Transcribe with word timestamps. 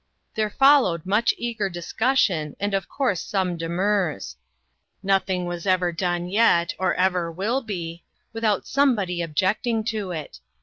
There 0.33 0.49
followed 0.49 1.05
much 1.05 1.31
eager 1.37 1.69
discussion 1.69 2.55
and 2.59 2.73
of 2.73 2.89
course 2.89 3.21
some 3.21 3.55
demurs. 3.55 4.35
Nothing 5.03 5.41
ever 5.45 5.87
was 5.89 5.95
done 5.95 6.27
yet, 6.27 6.73
or 6.79 6.95
ever 6.95 7.31
will 7.31 7.61
be, 7.61 8.03
without 8.33 8.65
somebody 8.65 9.21
objecting 9.21 9.83
to 9.83 10.09
it. 10.09 10.39